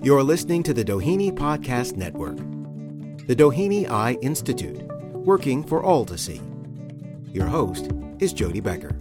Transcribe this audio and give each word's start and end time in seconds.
You're 0.00 0.22
listening 0.22 0.62
to 0.62 0.72
the 0.72 0.84
Doheny 0.84 1.32
Podcast 1.32 1.96
Network. 1.96 2.36
The 3.26 3.34
Doheny 3.34 3.90
Eye 3.90 4.16
Institute, 4.22 4.80
working 5.12 5.64
for 5.64 5.82
all 5.82 6.04
to 6.04 6.16
see. 6.16 6.40
Your 7.32 7.46
host 7.46 7.90
is 8.20 8.32
Jody 8.32 8.60
Becker. 8.60 8.96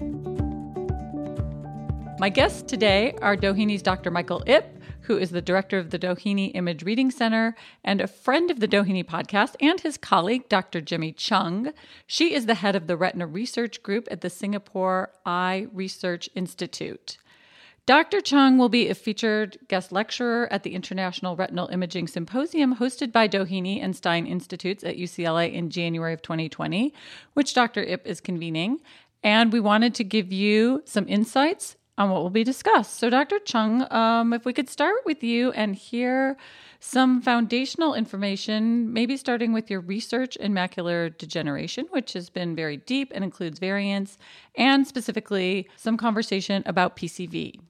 My 2.18 2.30
guests 2.30 2.64
today 2.64 3.14
are 3.22 3.38
Doheny's 3.38 3.84
Dr. 3.84 4.10
Michael 4.10 4.42
Ip, 4.48 4.82
who 5.02 5.20
is 5.20 5.30
the 5.30 5.40
director 5.40 5.78
of 5.78 5.92
the 5.92 6.00
Doheny 6.00 6.50
Image 6.56 6.82
Reading 6.82 7.12
Center 7.12 7.56
and 7.84 8.02
a 8.02 8.08
friend 8.08 8.50
of 8.50 8.60
the 8.60 8.68
Doheny 8.68 9.06
podcast, 9.06 9.56
and 9.62 9.80
his 9.80 9.98
colleague, 9.98 10.50
Dr. 10.50 10.82
Gemmy 10.82 11.16
Cheung. 11.16 11.74
She 12.08 12.34
is 12.34 12.48
the 12.48 12.56
head 12.56 12.76
of 12.76 12.88
the 12.88 12.98
Retina 12.98 13.28
Research 13.28 13.84
Group 13.84 14.08
at 14.10 14.22
the 14.22 14.32
Singapore 14.32 15.12
Eye 15.28 15.68
Research 15.72 16.28
Institute. 16.34 17.20
Dr. 17.88 18.20
Cheung 18.20 18.58
will 18.58 18.68
be 18.68 18.90
a 18.90 18.94
featured 18.94 19.58
guest 19.70 19.94
lecturer 19.94 20.52
at 20.52 20.64
the 20.64 20.76
International 20.76 21.38
Retinal 21.38 21.70
Imaging 21.70 22.10
Symposium 22.10 22.76
hosted 22.76 23.14
by 23.14 23.30
Doheny 23.30 23.82
and 23.82 23.96
Stein 23.96 24.28
Institutes 24.28 24.84
at 24.84 24.98
UCLA 24.98 25.54
in 25.54 25.70
January 25.70 26.14
of 26.14 26.22
2020, 26.22 26.94
which 27.34 27.54
Dr. 27.54 27.82
Ip 27.84 28.06
is 28.06 28.20
convening. 28.20 28.82
And 29.24 29.54
we 29.54 29.62
wanted 29.62 29.96
to 29.96 30.04
give 30.04 30.34
you 30.34 30.84
some 30.84 31.08
insights 31.08 31.78
on 31.98 32.10
what 32.10 32.22
will 32.22 32.30
be 32.30 32.44
discussed. 32.44 33.00
So, 33.00 33.10
Dr. 33.10 33.40
Cheung, 33.40 33.90
um, 33.90 34.34
if 34.34 34.44
we 34.44 34.52
could 34.52 34.70
start 34.70 34.98
with 35.06 35.24
you 35.24 35.54
and 35.54 35.74
hear 35.74 36.36
some 36.82 37.22
foundational 37.22 37.94
information, 37.94 38.92
maybe 38.92 39.16
starting 39.16 39.54
with 39.54 39.72
your 39.72 39.80
research 39.80 40.36
in 40.36 40.52
macular 40.52 41.18
degeneration, 41.18 41.88
which 41.92 42.12
has 42.12 42.30
been 42.30 42.54
very 42.54 42.76
deep 42.76 43.14
and 43.16 43.24
includes 43.24 43.60
variants, 43.60 44.18
and 44.56 44.86
specifically 44.86 45.70
some 45.78 45.96
conversation 45.96 46.64
about 46.66 46.98
PCV. 46.98 47.62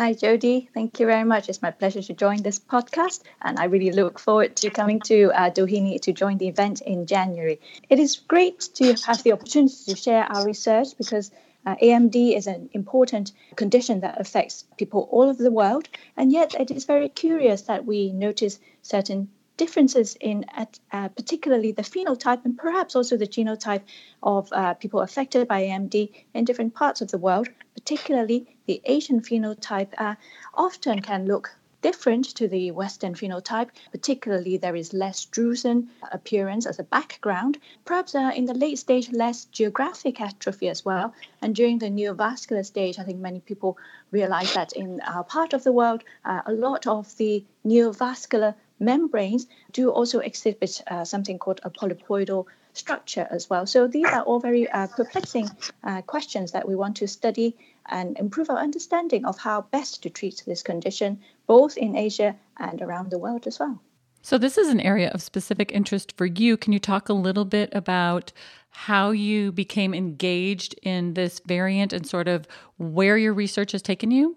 Hi, 0.00 0.14
Jody. 0.14 0.70
Thank 0.72 0.98
you 0.98 1.04
very 1.04 1.24
much. 1.24 1.50
It's 1.50 1.60
my 1.60 1.72
pleasure 1.72 2.00
to 2.00 2.14
join 2.14 2.42
this 2.42 2.58
podcast, 2.58 3.20
and 3.42 3.58
I 3.58 3.64
really 3.64 3.92
look 3.92 4.18
forward 4.18 4.56
to 4.56 4.70
coming 4.70 4.98
to 5.00 5.30
uh, 5.34 5.50
Doheny 5.50 6.00
to 6.00 6.12
join 6.14 6.38
the 6.38 6.48
event 6.48 6.80
in 6.80 7.04
January. 7.04 7.60
It 7.90 7.98
is 7.98 8.16
great 8.16 8.60
to 8.76 8.94
have 9.04 9.22
the 9.22 9.32
opportunity 9.32 9.76
to 9.88 9.96
share 9.96 10.24
our 10.24 10.46
research 10.46 10.96
because 10.96 11.30
uh, 11.66 11.76
AMD 11.82 12.34
is 12.34 12.46
an 12.46 12.70
important 12.72 13.32
condition 13.56 14.00
that 14.00 14.18
affects 14.18 14.64
people 14.78 15.06
all 15.10 15.28
over 15.28 15.42
the 15.42 15.52
world, 15.52 15.86
and 16.16 16.32
yet 16.32 16.54
it 16.58 16.70
is 16.70 16.86
very 16.86 17.10
curious 17.10 17.60
that 17.68 17.84
we 17.84 18.10
notice 18.10 18.58
certain 18.80 19.28
differences 19.58 20.16
in 20.18 20.46
uh, 20.56 21.08
particularly 21.08 21.72
the 21.72 21.82
phenotype 21.82 22.42
and 22.46 22.56
perhaps 22.56 22.96
also 22.96 23.18
the 23.18 23.26
genotype 23.26 23.82
of 24.22 24.50
uh, 24.52 24.72
people 24.72 25.00
affected 25.02 25.46
by 25.46 25.64
AMD 25.64 26.10
in 26.32 26.46
different 26.46 26.72
parts 26.72 27.02
of 27.02 27.10
the 27.10 27.18
world, 27.18 27.46
particularly 27.74 28.56
the 28.70 28.80
Asian 28.84 29.20
phenotype, 29.20 29.92
uh, 29.98 30.14
often 30.54 31.02
can 31.02 31.26
look 31.26 31.56
different 31.82 32.24
to 32.36 32.46
the 32.46 32.70
Western 32.70 33.14
phenotype. 33.14 33.70
Particularly, 33.90 34.58
there 34.58 34.76
is 34.76 34.92
less 34.92 35.26
drusen 35.26 35.88
appearance 36.12 36.66
as 36.66 36.78
a 36.78 36.84
background. 36.84 37.58
Perhaps 37.84 38.14
uh, 38.14 38.30
in 38.36 38.44
the 38.44 38.54
late 38.54 38.78
stage, 38.78 39.10
less 39.10 39.46
geographic 39.46 40.20
atrophy 40.20 40.68
as 40.68 40.84
well. 40.84 41.12
And 41.42 41.52
during 41.52 41.78
the 41.78 41.90
neovascular 41.90 42.64
stage, 42.64 42.96
I 43.00 43.02
think 43.02 43.18
many 43.18 43.40
people 43.40 43.76
realize 44.12 44.54
that 44.54 44.72
in 44.72 45.00
our 45.00 45.24
part 45.24 45.52
of 45.52 45.64
the 45.64 45.72
world, 45.72 46.04
uh, 46.24 46.42
a 46.46 46.52
lot 46.52 46.86
of 46.86 47.16
the 47.16 47.44
neovascular 47.66 48.54
membranes 48.78 49.48
do 49.72 49.90
also 49.90 50.20
exhibit 50.20 50.80
uh, 50.86 51.04
something 51.04 51.40
called 51.40 51.60
a 51.64 51.70
polypoidal 51.70 52.46
structure 52.72 53.26
as 53.30 53.50
well. 53.50 53.66
So 53.66 53.86
these 53.86 54.06
are 54.06 54.22
all 54.22 54.40
very 54.40 54.68
uh, 54.70 54.86
perplexing 54.88 55.48
uh, 55.84 56.02
questions 56.02 56.52
that 56.52 56.68
we 56.68 56.76
want 56.76 56.96
to 56.96 57.08
study 57.08 57.56
and 57.86 58.18
improve 58.18 58.50
our 58.50 58.58
understanding 58.58 59.24
of 59.24 59.38
how 59.38 59.62
best 59.62 60.02
to 60.02 60.10
treat 60.10 60.42
this 60.46 60.62
condition, 60.62 61.20
both 61.46 61.76
in 61.76 61.96
Asia 61.96 62.36
and 62.58 62.80
around 62.82 63.10
the 63.10 63.18
world 63.18 63.46
as 63.46 63.58
well. 63.58 63.80
So, 64.22 64.36
this 64.36 64.58
is 64.58 64.68
an 64.68 64.80
area 64.80 65.10
of 65.10 65.22
specific 65.22 65.72
interest 65.72 66.12
for 66.16 66.26
you. 66.26 66.58
Can 66.58 66.74
you 66.74 66.78
talk 66.78 67.08
a 67.08 67.14
little 67.14 67.46
bit 67.46 67.70
about 67.72 68.32
how 68.68 69.10
you 69.10 69.50
became 69.50 69.94
engaged 69.94 70.74
in 70.82 71.14
this 71.14 71.40
variant 71.46 71.92
and 71.92 72.06
sort 72.06 72.28
of 72.28 72.46
where 72.76 73.16
your 73.16 73.32
research 73.32 73.72
has 73.72 73.80
taken 73.80 74.10
you? 74.10 74.36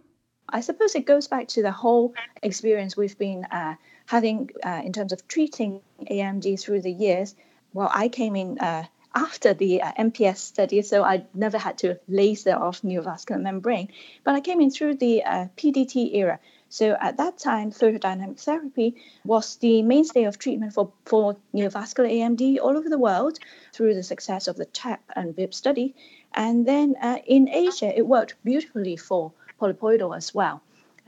I 0.50 0.62
suppose 0.62 0.96
it 0.96 1.06
goes 1.06 1.28
back 1.28 1.48
to 1.50 1.62
the 1.62 1.72
whole 1.72 2.14
experience 2.42 2.96
we've 2.96 3.18
been 3.18 3.46
uh, 3.46 3.76
having 4.06 4.50
uh, 4.64 4.82
in 4.84 4.94
terms 4.94 5.12
of 5.12 5.28
treating 5.28 5.82
AMD 6.10 6.60
through 6.62 6.82
the 6.82 6.92
years, 6.92 7.36
well, 7.74 7.90
I 7.92 8.08
came 8.08 8.36
in 8.36 8.60
uh, 8.60 8.86
after 9.16 9.54
the 9.54 9.82
uh, 9.82 9.92
MPS 9.94 10.38
study, 10.38 10.82
so 10.82 11.04
I 11.04 11.26
never 11.34 11.58
had 11.58 11.78
to 11.80 12.00
laser 12.08 12.56
off 12.56 12.82
neovascular 12.82 13.42
membrane, 13.42 13.90
but 14.24 14.36
I 14.36 14.42
came 14.42 14.62
in 14.62 14.72
through 14.72 14.96
the 14.96 15.24
uh, 15.24 15.48
PDT 15.58 16.16
era. 16.16 16.40
So 16.70 16.98
at 17.00 17.18
that 17.18 17.38
time, 17.38 17.72
photodynamic 17.72 18.40
therapy 18.40 18.96
was 19.24 19.58
the 19.58 19.84
mainstay 19.84 20.24
of 20.24 20.40
treatment 20.40 20.74
for, 20.74 20.92
for 21.06 21.38
neovascular 21.54 22.10
AMD 22.10 22.58
all 22.60 22.76
over 22.76 22.90
the 22.90 22.98
world 22.98 23.38
through 23.74 23.94
the 23.94 24.02
success 24.02 24.48
of 24.48 24.56
the 24.56 24.66
TAP 24.66 25.02
and 25.16 25.36
VIP 25.36 25.54
study. 25.54 25.94
And 26.34 26.66
then 26.66 26.96
uh, 27.00 27.20
in 27.28 27.48
Asia, 27.48 27.96
it 27.96 28.08
worked 28.08 28.36
beautifully 28.44 28.98
for 28.98 29.32
polypoidal 29.62 30.18
as 30.18 30.34
well. 30.34 30.64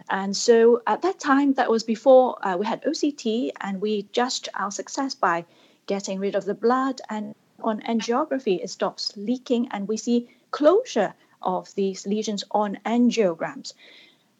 And 0.08 0.38
so 0.38 0.84
at 0.86 1.02
that 1.02 1.20
time, 1.20 1.54
that 1.54 1.72
was 1.72 1.84
before 1.84 2.38
uh, 2.46 2.58
we 2.58 2.68
had 2.68 2.84
OCT, 2.84 3.50
and 3.60 3.82
we 3.82 4.04
judged 4.12 4.50
our 4.54 4.70
success 4.70 5.16
by 5.16 5.46
getting 5.86 6.20
rid 6.20 6.36
of 6.36 6.46
the 6.46 6.54
blood. 6.54 7.02
And 7.10 7.36
on 7.62 7.82
angiography, 7.82 8.64
it 8.64 8.70
stops 8.70 9.16
leaking, 9.16 9.70
and 9.72 9.88
we 9.88 9.98
see 9.98 10.30
closure 10.52 11.14
of 11.42 11.74
these 11.76 12.06
lesions 12.08 12.44
on 12.52 12.80
angiograms. 12.86 13.74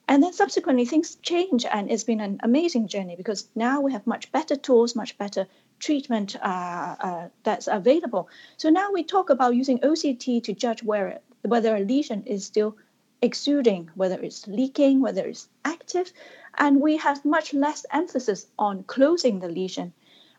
And 0.08 0.22
then 0.22 0.34
subsequently, 0.34 0.86
things 0.86 1.16
change, 1.16 1.66
and 1.66 1.90
it's 1.90 2.04
been 2.04 2.22
an 2.22 2.40
amazing 2.44 2.88
journey 2.88 3.16
because 3.16 3.48
now 3.56 3.82
we 3.82 3.92
have 3.92 4.06
much 4.06 4.32
better 4.32 4.56
tools, 4.56 4.96
much 4.96 5.18
better 5.18 5.48
treatment 5.80 6.36
uh, 6.42 6.96
uh, 7.00 7.28
that's 7.44 7.68
available. 7.68 8.30
So 8.58 8.70
now 8.70 8.92
we 8.92 9.04
talk 9.04 9.30
about 9.30 9.56
using 9.56 9.80
OCT 9.80 10.44
to 10.44 10.54
judge 10.54 10.84
where 10.84 11.20
whether 11.42 11.76
a 11.76 11.80
lesion 11.80 12.24
is 12.24 12.46
still 12.46 12.78
exuding, 13.22 13.90
whether 13.96 14.20
it's 14.22 14.48
leaking, 14.48 15.02
whether 15.02 15.26
it's 15.26 15.48
active, 15.64 16.12
and 16.58 16.82
we 16.82 16.98
have 16.98 17.26
much 17.26 17.54
less 17.54 17.86
emphasis 17.92 18.48
on 18.58 18.84
closing 18.84 19.40
the 19.40 19.50
lesion. 19.50 19.94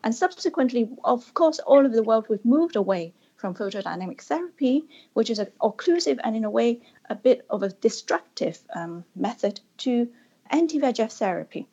And 0.07 0.15
subsequently, 0.15 0.89
of 1.03 1.33
course, 1.33 1.59
all 1.59 1.79
over 1.79 1.89
the 1.89 2.01
world, 2.01 2.27
we've 2.29 2.45
moved 2.45 2.77
away 2.77 3.13
from 3.35 3.53
photodynamic 3.53 4.21
therapy, 4.21 4.85
which 5.11 5.29
is 5.29 5.37
an 5.37 5.51
occlusive 5.59 6.17
and, 6.23 6.33
in 6.33 6.45
a 6.45 6.49
way, 6.49 6.79
a 7.09 7.15
bit 7.15 7.45
of 7.49 7.61
a 7.61 7.67
destructive 7.67 8.57
um, 8.73 9.03
method, 9.17 9.59
to 9.79 10.07
anti 10.49 10.79
VEGF 10.79 11.11
therapy. 11.11 11.67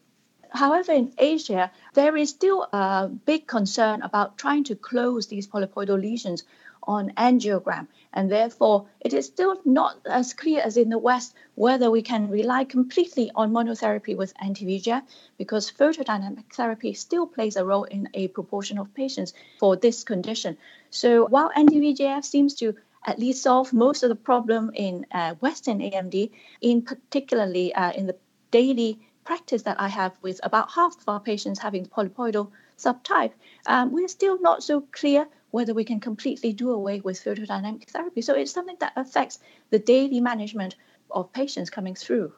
However, 0.50 0.90
in 0.90 1.12
Asia, 1.16 1.70
there 1.92 2.16
is 2.16 2.30
still 2.30 2.64
a 2.72 3.08
big 3.08 3.46
concern 3.46 4.02
about 4.02 4.36
trying 4.36 4.64
to 4.64 4.74
close 4.74 5.28
these 5.28 5.46
polypoidal 5.46 6.00
lesions 6.00 6.42
on 6.84 7.10
angiogram. 7.16 7.88
And 8.12 8.30
therefore, 8.30 8.86
it 9.00 9.12
is 9.12 9.26
still 9.26 9.60
not 9.64 9.98
as 10.06 10.34
clear 10.34 10.60
as 10.60 10.76
in 10.76 10.88
the 10.88 10.98
West 10.98 11.34
whether 11.54 11.90
we 11.90 12.02
can 12.02 12.30
rely 12.30 12.64
completely 12.64 13.30
on 13.34 13.52
monotherapy 13.52 14.16
with 14.16 14.32
anti-VEGF 14.40 15.02
because 15.38 15.70
photodynamic 15.70 16.52
therapy 16.52 16.94
still 16.94 17.26
plays 17.26 17.56
a 17.56 17.64
role 17.64 17.84
in 17.84 18.08
a 18.14 18.28
proportion 18.28 18.78
of 18.78 18.94
patients 18.94 19.32
for 19.58 19.76
this 19.76 20.04
condition. 20.04 20.56
So 20.90 21.26
while 21.26 21.50
anti-VEGF 21.54 22.24
seems 22.24 22.54
to 22.56 22.74
at 23.04 23.18
least 23.18 23.42
solve 23.42 23.72
most 23.72 24.02
of 24.02 24.08
the 24.08 24.16
problem 24.16 24.70
in 24.74 25.06
uh, 25.12 25.34
Western 25.34 25.80
AMD, 25.80 26.30
in 26.60 26.82
particularly 26.82 27.74
uh, 27.74 27.92
in 27.92 28.06
the 28.06 28.16
daily 28.50 29.00
practice 29.24 29.62
that 29.62 29.80
I 29.80 29.88
have 29.88 30.16
with 30.22 30.40
about 30.42 30.70
half 30.70 30.96
of 31.00 31.08
our 31.08 31.20
patients 31.20 31.58
having 31.58 31.86
polypoidal 31.86 32.50
subtype, 32.78 33.32
um, 33.66 33.92
we're 33.92 34.08
still 34.08 34.40
not 34.40 34.62
so 34.62 34.82
clear 34.92 35.26
whether 35.54 35.72
we 35.72 35.84
can 35.84 36.00
completely 36.00 36.52
do 36.52 36.72
away 36.72 36.98
with 36.98 37.22
photodynamic 37.22 37.88
therapy. 37.88 38.20
So 38.20 38.34
it's 38.34 38.50
something 38.50 38.76
that 38.80 38.92
affects 38.96 39.38
the 39.70 39.78
daily 39.78 40.20
management 40.20 40.74
of 41.12 41.32
patients 41.32 41.70
coming 41.70 41.94
through. 41.94 42.32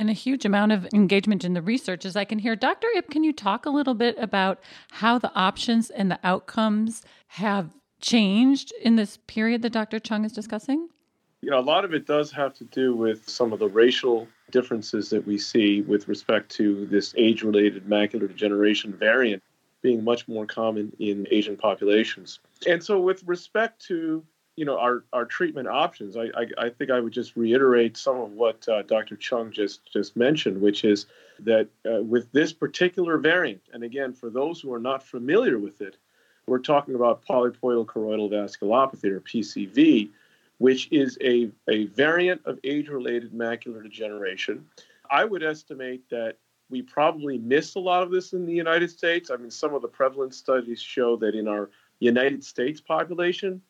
And 0.00 0.10
a 0.10 0.12
huge 0.12 0.44
amount 0.44 0.72
of 0.72 0.84
engagement 0.92 1.44
in 1.44 1.54
the 1.54 1.62
research, 1.62 2.04
as 2.04 2.16
I 2.16 2.24
can 2.24 2.40
hear. 2.40 2.56
Dr. 2.56 2.88
Ip, 2.96 3.08
can 3.08 3.22
you 3.22 3.32
talk 3.32 3.66
a 3.66 3.70
little 3.70 3.94
bit 3.94 4.16
about 4.18 4.58
how 4.90 5.16
the 5.16 5.32
options 5.36 5.90
and 5.90 6.10
the 6.10 6.18
outcomes 6.24 7.04
have 7.28 7.70
changed 8.00 8.72
in 8.82 8.96
this 8.96 9.20
period 9.28 9.62
that 9.62 9.72
Dr. 9.72 10.00
Cheung 10.00 10.26
is 10.26 10.32
discussing? 10.32 10.88
You 11.42 11.52
know, 11.52 11.60
a 11.60 11.68
lot 11.72 11.84
of 11.84 11.94
it 11.94 12.04
does 12.04 12.32
have 12.32 12.52
to 12.54 12.64
do 12.64 12.96
with 12.96 13.28
some 13.28 13.52
of 13.52 13.60
the 13.60 13.68
racial 13.68 14.26
differences 14.50 15.08
that 15.10 15.24
we 15.24 15.38
see 15.38 15.82
with 15.82 16.08
respect 16.08 16.50
to 16.56 16.84
this 16.86 17.14
age 17.16 17.44
related 17.44 17.84
macular 17.84 18.26
degeneration 18.26 18.92
variant 18.92 19.40
being 19.82 20.02
much 20.04 20.26
more 20.28 20.46
common 20.46 20.92
in 20.98 21.26
Asian 21.30 21.56
populations. 21.56 22.40
And 22.66 22.82
so, 22.82 23.00
with 23.00 23.22
respect 23.24 23.84
to 23.86 24.24
you 24.56 24.64
know 24.64 24.78
our, 24.78 25.04
our 25.12 25.24
treatment 25.24 25.68
options, 25.68 26.16
I, 26.16 26.24
I, 26.34 26.46
I 26.58 26.68
think 26.70 26.90
I 26.90 27.00
would 27.00 27.12
just 27.12 27.36
reiterate 27.36 27.96
some 27.96 28.18
of 28.20 28.32
what 28.32 28.66
uh, 28.68 28.82
Dr. 28.82 29.16
Cheung 29.16 29.52
just 29.52 29.90
just 29.92 30.16
mentioned, 30.16 30.60
which 30.60 30.84
is 30.84 31.06
that 31.40 31.68
uh, 31.88 32.02
with 32.02 32.32
this 32.32 32.52
particular 32.52 33.18
variant, 33.18 33.62
and 33.72 33.82
again 33.82 34.12
for 34.12 34.30
those 34.30 34.60
who 34.60 34.72
are 34.72 34.80
not 34.80 35.02
familiar 35.02 35.58
with 35.58 35.80
it, 35.80 35.96
we're 36.46 36.58
talking 36.58 36.94
about 36.94 37.24
polypoidal 37.24 37.86
choroidal 37.86 38.30
vasculopathy 38.30 39.10
or 39.10 39.20
PCV, 39.20 40.10
which 40.58 40.88
is 40.92 41.18
a, 41.20 41.50
a 41.68 41.86
variant 41.86 42.40
of 42.46 42.58
age-related 42.64 43.32
macular 43.32 43.82
degeneration. 43.82 44.64
I 45.10 45.24
would 45.24 45.42
estimate 45.42 46.08
that 46.10 46.36
we 46.68 46.82
probably 46.82 47.38
miss 47.38 47.74
a 47.74 47.80
lot 47.80 48.02
of 48.02 48.10
this 48.10 48.32
in 48.32 48.46
the 48.46 48.52
United 48.52 48.90
States. 48.90 49.30
I 49.30 49.36
mean, 49.36 49.50
some 49.50 49.74
of 49.74 49.82
the 49.82 49.88
prevalence 49.88 50.36
studies 50.36 50.80
show 50.80 51.16
that 51.16 51.34
in 51.34 51.48
our 51.48 51.70
United 52.00 52.44
States 52.44 52.80
population, 52.80 53.62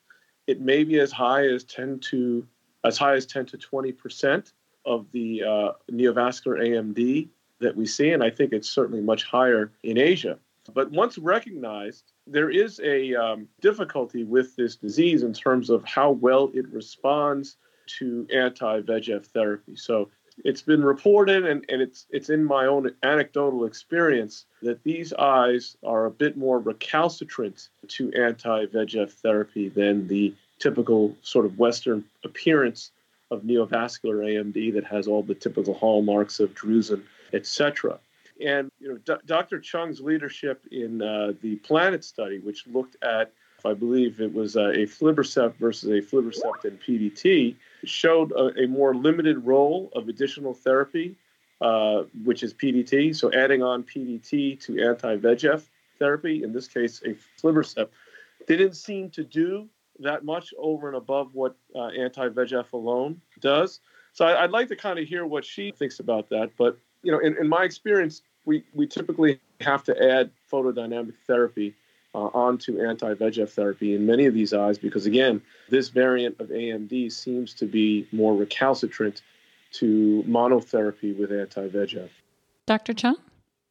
it 0.46 0.60
may 0.60 0.84
be 0.84 0.98
as 1.00 1.12
high 1.12 1.46
as 1.46 1.64
10 1.64 2.00
to 2.10 2.46
as 2.84 2.96
high 2.96 3.14
as 3.14 3.26
10 3.26 3.46
to 3.46 3.58
20 3.58 3.92
percent 3.92 4.52
of 4.84 5.10
the 5.12 5.42
uh, 5.42 5.72
neovascular 5.90 6.60
AMD 6.60 7.28
that 7.58 7.76
we 7.76 7.86
see, 7.86 8.10
and 8.10 8.22
I 8.22 8.30
think 8.30 8.52
it's 8.52 8.68
certainly 8.68 9.00
much 9.02 9.24
higher 9.24 9.72
in 9.82 9.98
Asia. 9.98 10.38
But 10.72 10.90
once 10.90 11.18
recognized, 11.18 12.12
there 12.26 12.50
is 12.50 12.80
a 12.80 13.14
um, 13.14 13.48
difficulty 13.60 14.24
with 14.24 14.56
this 14.56 14.76
disease 14.76 15.22
in 15.22 15.32
terms 15.32 15.70
of 15.70 15.84
how 15.84 16.10
well 16.10 16.50
it 16.54 16.68
responds 16.68 17.56
to 17.98 18.26
anti-VEGF 18.32 19.26
therapy. 19.26 19.76
So 19.76 20.10
it's 20.44 20.62
been 20.62 20.84
reported, 20.84 21.46
and, 21.46 21.64
and 21.68 21.80
it's 21.80 22.06
it's 22.10 22.30
in 22.30 22.44
my 22.44 22.66
own 22.66 22.90
anecdotal 23.02 23.64
experience 23.64 24.44
that 24.62 24.82
these 24.82 25.12
eyes 25.14 25.76
are 25.82 26.06
a 26.06 26.10
bit 26.10 26.36
more 26.36 26.58
recalcitrant 26.58 27.68
to 27.88 28.12
anti-VEGF 28.12 29.12
therapy 29.12 29.68
than 29.68 30.06
the 30.08 30.34
typical 30.58 31.16
sort 31.22 31.46
of 31.46 31.58
Western 31.58 32.04
appearance 32.24 32.90
of 33.30 33.42
neovascular 33.42 34.24
AMD 34.24 34.74
that 34.74 34.84
has 34.84 35.08
all 35.08 35.22
the 35.22 35.34
typical 35.34 35.74
hallmarks 35.74 36.38
of 36.38 36.54
drusen, 36.54 37.02
etc. 37.32 37.98
And 38.44 38.70
you 38.78 38.88
know, 38.88 38.98
D- 38.98 39.22
Dr. 39.24 39.58
Cheung's 39.58 40.00
leadership 40.00 40.64
in 40.70 41.02
uh, 41.02 41.32
the 41.40 41.56
Planet 41.56 42.04
study, 42.04 42.38
which 42.38 42.66
looked 42.66 42.96
at, 43.02 43.32
I 43.66 43.74
believe 43.74 44.20
it 44.20 44.32
was 44.32 44.56
uh, 44.56 44.72
aflibercept 44.76 45.56
versus 45.56 45.90
a 45.90 46.00
aflibercept 46.00 46.64
and 46.64 46.80
PDT, 46.80 47.56
showed 47.84 48.32
a, 48.32 48.64
a, 48.64 48.66
more 48.66 48.94
limited 48.94 49.44
role 49.44 49.90
of 49.94 50.08
additional 50.08 50.54
therapy, 50.54 51.16
uh, 51.60 52.02
which 52.24 52.42
is 52.42 52.54
PDT. 52.54 53.14
So 53.14 53.32
adding 53.32 53.62
on 53.62 53.82
PDT 53.82 54.60
to 54.60 54.82
anti-VEGF 54.82 55.62
therapy, 55.98 56.42
in 56.42 56.52
this 56.52 56.68
case, 56.68 57.02
aflibercept, 57.40 57.88
they 58.46 58.56
didn't 58.56 58.76
seem 58.76 59.10
to 59.10 59.24
do 59.24 59.68
that 59.98 60.24
much 60.24 60.52
over 60.58 60.88
and 60.88 60.96
above 60.96 61.34
what 61.34 61.56
uh, 61.74 61.86
anti-VEGF 61.86 62.72
alone 62.72 63.20
does. 63.40 63.80
So 64.12 64.24
I, 64.24 64.42
would 64.42 64.50
like 64.50 64.68
to 64.68 64.76
kind 64.76 64.98
of 64.98 65.06
hear 65.06 65.26
what 65.26 65.44
she 65.44 65.72
thinks 65.72 66.00
about 66.00 66.28
that. 66.30 66.50
But 66.56 66.78
you 67.02 67.12
know, 67.12 67.18
in, 67.18 67.36
in 67.38 67.48
my 67.48 67.64
experience, 67.64 68.22
we 68.44 68.64
we 68.74 68.86
typically 68.86 69.40
have 69.60 69.82
to 69.84 70.10
add 70.12 70.30
photodynamic 70.50 71.14
therapy 71.26 71.74
uh, 72.16 72.30
onto 72.32 72.80
anti-VEGF 72.80 73.50
therapy 73.50 73.94
in 73.94 74.06
many 74.06 74.24
of 74.24 74.32
these 74.32 74.54
eyes 74.54 74.78
because 74.78 75.04
again, 75.04 75.42
this 75.68 75.90
variant 75.90 76.40
of 76.40 76.48
AMD 76.48 77.12
seems 77.12 77.52
to 77.54 77.66
be 77.66 78.08
more 78.10 78.34
recalcitrant 78.34 79.20
to 79.72 80.24
monotherapy 80.26 81.16
with 81.16 81.30
anti-VEGF. 81.30 82.08
Dr. 82.64 82.94
Cheung. 82.94 83.16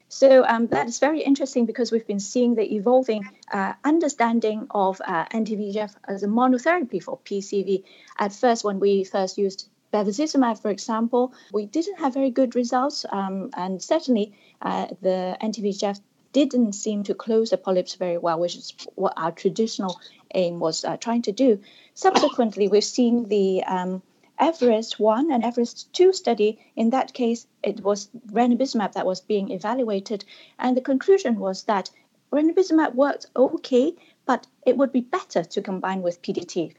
So 0.09 0.45
um, 0.45 0.67
that 0.67 0.87
is 0.87 0.99
very 0.99 1.21
interesting 1.21 1.65
because 1.65 1.91
we've 1.91 2.05
been 2.05 2.19
seeing 2.19 2.53
the 2.53 2.75
evolving 2.75 3.27
uh, 3.51 3.73
understanding 3.83 4.67
of 4.69 5.01
uh, 5.01 5.25
anti-VEGF 5.31 5.95
as 6.07 6.21
a 6.21 6.27
monotherapy 6.27 7.01
for 7.01 7.17
PCV. 7.25 7.83
At 8.19 8.31
first, 8.31 8.63
when 8.63 8.79
we 8.79 9.03
first 9.05 9.39
used 9.39 9.67
bevacizumab, 9.91 10.61
for 10.61 10.69
example, 10.69 11.33
we 11.51 11.65
didn't 11.65 11.97
have 11.97 12.13
very 12.13 12.29
good 12.29 12.55
results, 12.55 13.05
um, 13.11 13.49
and 13.57 13.81
certainly 13.81 14.37
uh, 14.61 14.87
the 15.01 15.35
anti-VEGF 15.41 15.99
didn't 16.35 16.73
seem 16.73 17.03
to 17.03 17.15
close 17.15 17.49
the 17.51 17.57
polyps 17.57 17.95
very 17.95 18.17
well, 18.17 18.37
which 18.37 18.57
is 18.57 18.73
what 18.95 19.13
our 19.15 19.31
traditional 19.31 19.99
aim 20.33 20.59
was 20.59 20.83
uh, 20.83 20.97
trying 20.97 21.21
to 21.21 21.31
do. 21.31 21.61
Subsequently, 21.93 22.67
we've 22.67 22.83
seen 22.83 23.29
the 23.29 23.63
um, 23.63 24.01
Everest 24.37 24.99
1 24.99 25.31
and 25.31 25.45
Everest 25.45 25.93
2 25.93 26.11
study, 26.11 26.59
in 26.75 26.89
that 26.89 27.13
case, 27.13 27.47
it 27.63 27.81
was 27.81 28.09
ranibizumab 28.31 28.91
that 28.91 29.05
was 29.05 29.21
being 29.21 29.49
evaluated. 29.51 30.25
And 30.59 30.75
the 30.75 30.81
conclusion 30.81 31.39
was 31.39 31.63
that 31.63 31.89
ranibizumab 32.33 32.95
worked 32.95 33.27
okay, 33.33 33.93
but 34.25 34.45
it 34.65 34.75
would 34.75 34.91
be 34.91 34.99
better 34.99 35.45
to 35.45 35.61
combine 35.61 36.01
with 36.01 36.21
PDT. 36.21 36.73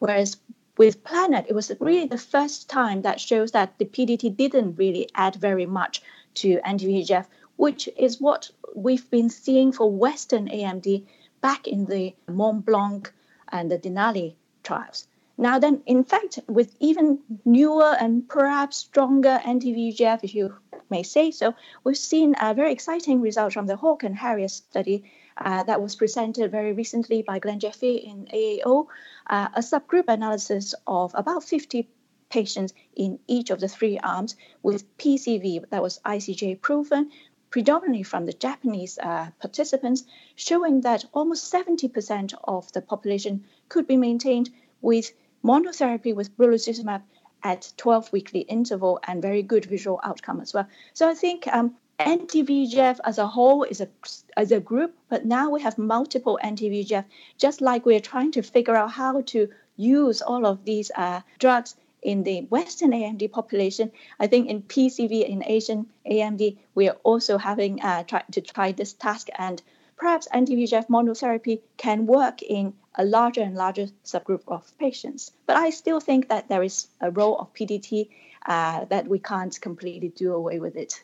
Whereas 0.00 0.36
with 0.76 1.04
Planet, 1.04 1.46
it 1.48 1.54
was 1.54 1.70
really 1.78 2.08
the 2.08 2.18
first 2.18 2.68
time 2.68 3.02
that 3.02 3.20
shows 3.20 3.52
that 3.52 3.78
the 3.78 3.84
PDT 3.84 4.36
didn't 4.36 4.74
really 4.74 5.08
add 5.14 5.36
very 5.36 5.66
much 5.66 6.02
to 6.34 6.58
anti-VEGF, 6.64 7.26
which 7.56 7.88
is 7.96 8.20
what 8.20 8.50
we've 8.74 9.10
been 9.10 9.30
seeing 9.30 9.72
for 9.72 9.90
Western 9.90 10.48
AMD 10.48 11.04
back 11.40 11.66
in 11.66 11.86
the 11.86 12.14
Mont 12.28 12.64
Blanc 12.64 13.12
and 13.50 13.70
the 13.70 13.78
Denali 13.78 14.34
trials. 14.62 15.06
Now, 15.38 15.58
then, 15.58 15.82
in 15.84 16.02
fact, 16.02 16.38
with 16.48 16.74
even 16.80 17.18
newer 17.44 17.94
and 18.00 18.26
perhaps 18.26 18.78
stronger 18.78 19.40
anti-VEGF, 19.44 20.24
if 20.24 20.34
you 20.34 20.54
may 20.88 21.02
say 21.02 21.30
so, 21.30 21.54
we've 21.84 21.96
seen 21.96 22.34
a 22.40 22.54
very 22.54 22.72
exciting 22.72 23.20
result 23.20 23.52
from 23.52 23.66
the 23.66 23.76
Hawk 23.76 24.02
and 24.02 24.16
Harrier 24.16 24.48
study 24.48 25.04
uh, 25.36 25.62
that 25.64 25.82
was 25.82 25.94
presented 25.94 26.50
very 26.50 26.72
recently 26.72 27.20
by 27.22 27.38
Glenn 27.38 27.60
Jaffe 27.60 27.96
in 27.96 28.26
AAO, 28.32 28.86
uh, 29.28 29.48
a 29.54 29.60
subgroup 29.60 30.08
analysis 30.08 30.74
of 30.86 31.12
about 31.14 31.44
50 31.44 31.86
patients 32.30 32.72
in 32.94 33.18
each 33.26 33.50
of 33.50 33.60
the 33.60 33.68
three 33.68 33.98
arms 33.98 34.36
with 34.62 34.96
PCV 34.96 35.68
that 35.70 35.82
was 35.82 36.00
ICG 36.04 36.60
proven, 36.60 37.10
predominantly 37.50 38.02
from 38.02 38.26
the 38.26 38.32
Japanese 38.32 38.98
uh, 38.98 39.30
participants, 39.40 40.04
showing 40.34 40.80
that 40.82 41.04
almost 41.12 41.52
70% 41.52 42.34
of 42.44 42.72
the 42.72 42.82
population 42.82 43.44
could 43.68 43.86
be 43.86 43.96
maintained 43.96 44.50
with 44.80 45.12
monotherapy 45.44 46.14
with 46.14 46.36
brolucizumab 46.36 47.02
at 47.42 47.72
12 47.76 48.12
weekly 48.12 48.40
interval 48.40 48.98
and 49.06 49.22
very 49.22 49.42
good 49.42 49.64
visual 49.64 50.00
outcome 50.02 50.40
as 50.40 50.52
well. 50.52 50.66
So 50.94 51.08
I 51.08 51.14
think 51.14 51.46
um, 51.46 51.76
anti-VEGF 51.98 52.98
as 53.04 53.18
a 53.18 53.26
whole 53.26 53.62
is 53.62 53.80
a 53.80 53.88
as 54.36 54.52
a 54.52 54.60
group, 54.60 54.94
but 55.08 55.24
now 55.24 55.50
we 55.50 55.62
have 55.62 55.78
multiple 55.78 56.38
anti-VEGF, 56.42 57.04
just 57.38 57.60
like 57.60 57.86
we're 57.86 58.00
trying 58.00 58.32
to 58.32 58.42
figure 58.42 58.76
out 58.76 58.90
how 58.90 59.20
to 59.22 59.48
use 59.76 60.22
all 60.22 60.46
of 60.46 60.64
these 60.64 60.90
uh, 60.96 61.20
drugs 61.38 61.76
in 62.02 62.22
the 62.22 62.42
Western 62.42 62.92
AMD 62.92 63.30
population. 63.32 63.90
I 64.20 64.26
think 64.26 64.48
in 64.48 64.62
PCV 64.62 65.28
in 65.28 65.42
Asian 65.44 65.86
AMD, 66.10 66.58
we 66.74 66.88
are 66.88 66.96
also 67.02 67.38
having 67.38 67.82
uh, 67.82 68.04
to 68.04 68.40
try 68.40 68.72
this 68.72 68.92
task, 68.92 69.28
and 69.38 69.62
perhaps 69.96 70.26
anti-VEGF 70.32 70.88
monotherapy 70.88 71.60
can 71.76 72.06
work 72.06 72.42
in 72.42 72.74
a 72.94 73.04
larger 73.04 73.42
and 73.42 73.54
larger 73.54 73.88
subgroup 74.04 74.42
of 74.48 74.72
patients. 74.78 75.32
But 75.46 75.56
I 75.56 75.70
still 75.70 76.00
think 76.00 76.28
that 76.28 76.48
there 76.48 76.62
is 76.62 76.88
a 77.00 77.10
role 77.10 77.38
of 77.38 77.52
PDT 77.52 78.08
uh, 78.46 78.84
that 78.86 79.08
we 79.08 79.18
can't 79.18 79.60
completely 79.60 80.08
do 80.08 80.32
away 80.34 80.60
with 80.60 80.76
it. 80.76 81.02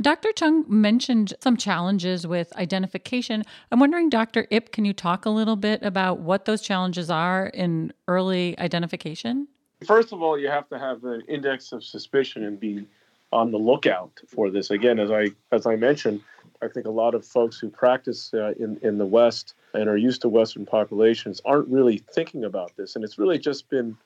Dr. 0.00 0.30
Cheung 0.30 0.68
mentioned 0.68 1.34
some 1.40 1.56
challenges 1.56 2.26
with 2.26 2.52
identification. 2.56 3.44
I'm 3.70 3.78
wondering, 3.78 4.10
Dr. 4.10 4.46
Ip, 4.50 4.72
can 4.72 4.84
you 4.84 4.92
talk 4.92 5.24
a 5.24 5.30
little 5.30 5.54
bit 5.54 5.82
about 5.82 6.18
what 6.18 6.46
those 6.46 6.62
challenges 6.62 7.10
are 7.10 7.46
in 7.46 7.92
early 8.08 8.58
identification? 8.58 9.46
First 9.84 10.12
of 10.12 10.22
all, 10.22 10.38
you 10.38 10.48
have 10.48 10.68
to 10.68 10.78
have 10.78 11.04
an 11.04 11.22
index 11.28 11.72
of 11.72 11.84
suspicion 11.84 12.44
and 12.44 12.58
be 12.58 12.86
on 13.32 13.50
the 13.50 13.58
lookout 13.58 14.20
for 14.28 14.50
this. 14.50 14.70
Again, 14.70 14.98
as 14.98 15.10
I 15.10 15.30
as 15.50 15.66
I 15.66 15.76
mentioned, 15.76 16.20
I 16.62 16.68
think 16.68 16.86
a 16.86 16.90
lot 16.90 17.14
of 17.14 17.26
folks 17.26 17.58
who 17.58 17.68
practice 17.68 18.32
uh, 18.32 18.52
in 18.58 18.78
in 18.82 18.98
the 18.98 19.06
West 19.06 19.54
and 19.74 19.88
are 19.88 19.96
used 19.96 20.22
to 20.22 20.28
Western 20.28 20.64
populations 20.64 21.40
aren't 21.44 21.68
really 21.68 21.98
thinking 21.98 22.44
about 22.44 22.76
this, 22.76 22.94
and 22.94 23.04
it's 23.04 23.18
really 23.18 23.38
just 23.38 23.68
been, 23.68 23.96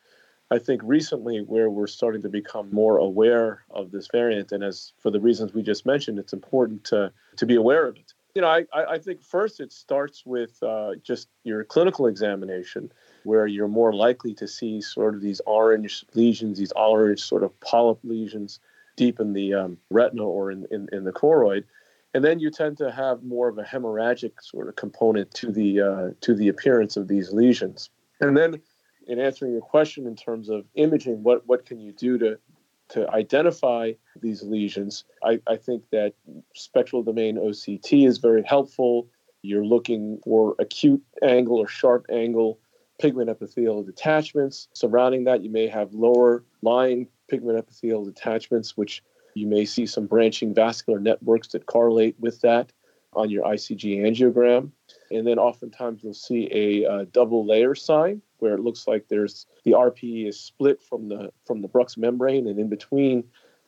I 0.50 0.58
think, 0.58 0.80
recently 0.84 1.40
where 1.40 1.68
we're 1.68 1.86
starting 1.86 2.22
to 2.22 2.28
become 2.28 2.70
more 2.72 2.96
aware 2.96 3.64
of 3.70 3.90
this 3.90 4.08
variant. 4.10 4.50
And 4.50 4.64
as 4.64 4.92
for 4.98 5.10
the 5.10 5.20
reasons 5.20 5.52
we 5.52 5.62
just 5.62 5.84
mentioned, 5.84 6.18
it's 6.18 6.32
important 6.32 6.84
to 6.84 7.12
to 7.36 7.46
be 7.46 7.54
aware 7.54 7.86
of 7.86 7.96
it. 7.96 8.14
You 8.34 8.42
know, 8.42 8.48
I 8.48 8.64
I 8.72 8.98
think 8.98 9.22
first 9.22 9.60
it 9.60 9.72
starts 9.72 10.24
with 10.24 10.62
uh, 10.62 10.94
just 11.02 11.28
your 11.44 11.64
clinical 11.64 12.06
examination 12.06 12.90
where 13.24 13.46
you're 13.46 13.68
more 13.68 13.92
likely 13.92 14.34
to 14.34 14.48
see 14.48 14.80
sort 14.80 15.14
of 15.14 15.20
these 15.20 15.40
orange 15.46 16.04
lesions, 16.14 16.58
these 16.58 16.72
orange 16.72 17.20
sort 17.20 17.42
of 17.42 17.58
polyp 17.60 17.98
lesions 18.04 18.60
deep 18.96 19.20
in 19.20 19.32
the 19.32 19.54
um, 19.54 19.78
retina 19.90 20.24
or 20.24 20.50
in, 20.50 20.66
in, 20.70 20.88
in, 20.92 21.04
the 21.04 21.12
choroid. 21.12 21.64
And 22.14 22.24
then 22.24 22.40
you 22.40 22.50
tend 22.50 22.76
to 22.78 22.90
have 22.90 23.22
more 23.22 23.48
of 23.48 23.58
a 23.58 23.62
hemorrhagic 23.62 24.32
sort 24.42 24.68
of 24.68 24.76
component 24.76 25.30
to 25.34 25.52
the 25.52 25.80
uh, 25.80 26.08
to 26.22 26.34
the 26.34 26.48
appearance 26.48 26.96
of 26.96 27.06
these 27.06 27.32
lesions. 27.32 27.90
And 28.20 28.36
then, 28.36 28.60
in 29.06 29.18
answering 29.20 29.52
your 29.52 29.60
question 29.60 30.06
in 30.06 30.16
terms 30.16 30.48
of 30.48 30.64
imaging, 30.74 31.22
what 31.22 31.46
what 31.46 31.64
can 31.64 31.78
you 31.80 31.92
do 31.92 32.18
to 32.18 32.38
to 32.90 33.08
identify 33.10 33.92
these 34.20 34.42
lesions? 34.42 35.04
I, 35.22 35.40
I 35.46 35.56
think 35.56 35.84
that 35.92 36.14
spectral 36.54 37.02
domain 37.02 37.36
OCT 37.36 38.06
is 38.06 38.18
very 38.18 38.42
helpful. 38.42 39.08
You're 39.42 39.64
looking 39.64 40.18
for 40.24 40.56
acute 40.58 41.02
angle 41.22 41.58
or 41.58 41.68
sharp 41.68 42.06
angle 42.10 42.58
pigment 42.98 43.30
epithelial 43.30 43.82
detachments. 43.82 44.68
Surrounding 44.72 45.24
that, 45.24 45.42
you 45.42 45.50
may 45.50 45.66
have 45.66 45.92
lower 45.94 46.44
lying 46.62 47.08
pigment 47.28 47.58
epithelial 47.58 48.04
detachments, 48.04 48.76
which 48.76 49.02
you 49.34 49.46
may 49.46 49.64
see 49.64 49.86
some 49.86 50.06
branching 50.06 50.54
vascular 50.54 50.98
networks 50.98 51.48
that 51.48 51.66
correlate 51.66 52.16
with 52.18 52.40
that 52.40 52.72
on 53.14 53.30
your 53.30 53.44
ICG 53.44 53.98
angiogram. 54.00 54.70
And 55.10 55.26
then 55.26 55.38
oftentimes 55.38 56.02
you'll 56.02 56.14
see 56.14 56.48
a 56.52 56.90
uh, 56.90 57.04
double 57.12 57.46
layer 57.46 57.74
sign 57.74 58.22
where 58.38 58.54
it 58.54 58.60
looks 58.60 58.86
like 58.86 59.08
there's 59.08 59.46
the 59.64 59.72
RPE 59.72 60.28
is 60.28 60.38
split 60.38 60.82
from 60.82 61.08
the 61.08 61.32
from 61.44 61.62
the 61.62 61.68
Bruch's 61.68 61.96
membrane, 61.96 62.46
and 62.46 62.58
in 62.58 62.68
between, 62.68 63.24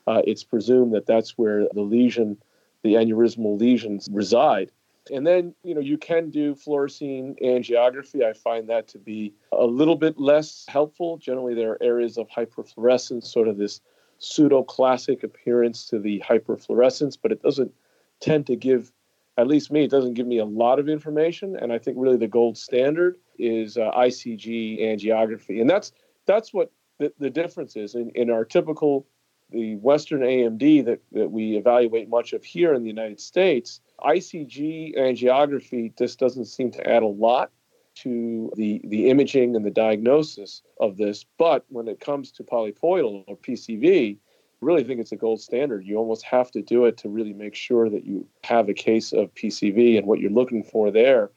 uh, 0.07 0.23
it's 0.27 0.45
presumed 0.45 0.95
that 0.95 1.07
that's 1.07 1.37
where 1.37 1.67
the 1.73 1.83
lesion 1.83 2.39
the 2.83 2.95
aneurysmal 2.95 3.59
lesions 3.59 4.09
reside. 4.11 4.71
And 5.13 5.27
then, 5.27 5.55
you 5.63 5.75
know, 5.75 5.81
you 5.81 5.99
can 5.99 6.31
do 6.31 6.55
fluorescein 6.55 7.41
angiography. 7.43 8.25
I 8.25 8.33
find 8.33 8.69
that 8.69 8.89
to 8.89 8.99
be 8.99 9.35
a 9.53 9.67
little 9.67 9.97
bit 9.97 10.19
less 10.19 10.65
helpful. 10.69 11.19
Generally, 11.19 11.55
there 11.55 11.73
are 11.73 11.83
areas 11.83 12.17
of 12.19 12.29
hyperfluorescence, 12.29 13.25
sort 13.25 13.49
of 13.49 13.57
this 13.57 13.81
pseudo 14.19 14.63
classic 14.63 15.23
appearance 15.23 15.87
to 15.87 15.99
the 15.99 16.23
hyperfluorescence, 16.27 17.17
but 17.21 17.33
it 17.33 17.43
doesn't 17.43 17.73
tend 18.21 18.47
to 18.47 18.57
give, 18.57 18.93
at 19.37 19.47
least 19.47 19.71
me, 19.71 19.85
it 19.85 19.91
doesn't 19.91 20.15
give 20.15 20.27
me 20.27 20.39
a 20.39 20.45
lot 20.45 20.79
of 20.79 20.89
information. 20.89 21.57
And 21.57 21.73
I 21.73 21.79
think 21.79 21.97
really 21.99 22.19
the 22.19 22.29
gold 22.29 22.59
standard 22.59 23.17
is 23.39 23.77
uh, 23.77 23.91
ICG 23.93 24.81
angiography. 24.81 25.61
And 25.61 25.69
that's 25.69 25.93
that's 26.27 26.53
what 26.53 26.71
the, 26.99 27.13
the 27.19 27.31
difference 27.31 27.77
is 27.77 27.95
in, 27.95 28.11
in 28.15 28.31
our 28.31 28.45
typical 28.45 29.07
the 29.51 29.77
Western 29.77 30.21
AMD 30.21 30.85
that, 30.85 31.01
that 31.13 31.31
we 31.31 31.57
evaluate 31.57 32.09
much 32.09 32.33
of 32.33 32.45
here 32.45 32.73
in 32.75 32.83
the 32.83 32.89
United 32.89 33.21
States, 33.21 33.81
ICG 34.01 34.97
angiography 34.99 35.97
just 35.97 36.19
doesn't 36.19 36.47
seem 36.47 36.71
to 36.73 36.89
add 36.89 37.03
a 37.03 37.07
lot 37.07 37.51
to 37.97 38.51
the, 38.57 38.81
the 38.85 39.09
imaging 39.09 39.57
and 39.57 39.65
the 39.65 39.71
diagnosis 39.71 40.63
of 40.81 40.97
this. 40.97 41.25
But 41.39 41.65
when 41.69 41.89
it 41.89 42.01
comes 42.01 42.31
to 42.33 42.45
polypoidal 42.45 43.25
or 43.27 43.37
PCV, 43.37 44.17
I 44.17 44.19
really 44.61 44.85
think 44.85 45.01
it's 45.01 45.13
a 45.13 45.17
gold 45.17 45.41
standard. 45.41 45.85
You 45.85 45.97
almost 45.97 46.25
have 46.25 46.51
to 46.53 46.63
do 46.63 46.85
it 46.85 46.97
to 46.99 47.09
really 47.09 47.33
make 47.33 47.55
sure 47.55 47.89
that 47.89 48.05
you 48.05 48.27
have 48.45 48.69
a 48.69 48.75
case 48.75 49.13
of 49.13 49.35
PCV. 49.35 49.99
And 49.99 50.07
what 50.07 50.21
you're 50.21 50.31
looking 50.31 50.63
for 50.63 50.91
there 50.91 51.31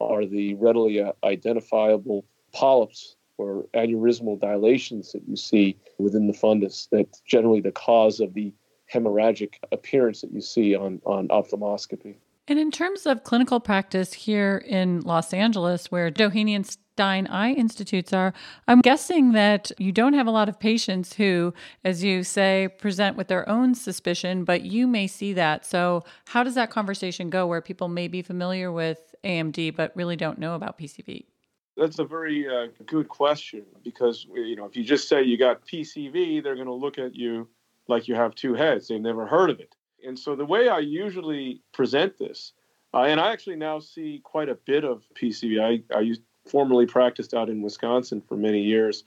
are 0.00 0.24
the 0.24 0.54
readily 0.54 1.00
uh, 1.00 1.12
identifiable 1.24 2.24
polyps 2.52 3.16
or 3.36 3.66
aneurysmal 3.74 4.40
dilations 4.40 5.12
that 5.12 5.22
you 5.28 5.36
see 5.36 5.76
within 5.98 6.26
the 6.26 6.32
fundus. 6.32 6.88
That's 6.90 7.20
generally 7.20 7.60
the 7.60 7.72
cause 7.72 8.20
of 8.20 8.34
the 8.34 8.52
hemorrhagic 8.92 9.54
appearance 9.72 10.22
that 10.22 10.32
you 10.32 10.40
see 10.40 10.74
on, 10.74 11.00
on 11.04 11.28
ophthalmoscopy. 11.28 12.16
And 12.48 12.58
in 12.58 12.70
terms 12.70 13.04
of 13.04 13.24
clinical 13.24 13.60
practice 13.60 14.14
here 14.14 14.64
in 14.66 15.02
Los 15.02 15.34
Angeles, 15.34 15.90
where 15.90 16.10
Doheny 16.10 16.56
and 16.56 16.66
Stein 16.66 17.26
Eye 17.26 17.52
Institutes 17.52 18.14
are, 18.14 18.32
I'm 18.66 18.80
guessing 18.80 19.32
that 19.32 19.70
you 19.78 19.92
don't 19.92 20.14
have 20.14 20.26
a 20.26 20.30
lot 20.30 20.48
of 20.48 20.58
patients 20.58 21.12
who, 21.12 21.52
as 21.84 22.02
you 22.02 22.24
say, 22.24 22.68
present 22.78 23.18
with 23.18 23.28
their 23.28 23.46
own 23.46 23.74
suspicion, 23.74 24.44
but 24.44 24.62
you 24.62 24.86
may 24.86 25.06
see 25.06 25.34
that. 25.34 25.66
So, 25.66 26.04
how 26.28 26.42
does 26.42 26.54
that 26.54 26.70
conversation 26.70 27.28
go 27.28 27.46
where 27.46 27.60
people 27.60 27.88
may 27.88 28.08
be 28.08 28.22
familiar 28.22 28.72
with 28.72 29.14
AMD 29.24 29.76
but 29.76 29.92
really 29.94 30.16
don't 30.16 30.38
know 30.38 30.54
about 30.54 30.78
PCV? 30.78 31.26
That's 31.76 31.98
a 31.98 32.04
very 32.04 32.48
uh, 32.48 32.68
good 32.86 33.08
question 33.08 33.64
because 33.84 34.26
you 34.34 34.56
know 34.56 34.64
if 34.64 34.74
you 34.74 34.82
just 34.82 35.06
say 35.06 35.22
you 35.22 35.36
got 35.36 35.66
PCV, 35.66 36.42
they're 36.42 36.56
going 36.56 36.66
to 36.66 36.72
look 36.72 36.98
at 36.98 37.14
you 37.14 37.46
like 37.88 38.08
you 38.08 38.14
have 38.14 38.34
two 38.34 38.54
heads. 38.54 38.88
They've 38.88 39.00
never 39.00 39.26
heard 39.26 39.50
of 39.50 39.60
it. 39.60 39.74
And 40.04 40.18
so 40.18 40.36
the 40.36 40.44
way 40.44 40.68
I 40.68 40.78
usually 40.78 41.62
present 41.72 42.18
this, 42.18 42.52
uh, 42.94 43.02
and 43.02 43.20
I 43.20 43.32
actually 43.32 43.56
now 43.56 43.80
see 43.80 44.20
quite 44.22 44.48
a 44.48 44.54
bit 44.54 44.84
of 44.84 45.04
PCV. 45.14 45.60
I, 45.60 45.96
I 45.96 46.00
used, 46.00 46.22
formerly 46.46 46.86
practiced 46.86 47.34
out 47.34 47.48
in 47.48 47.62
Wisconsin 47.62 48.20
for 48.20 48.36
many 48.36 48.62
years, 48.62 49.04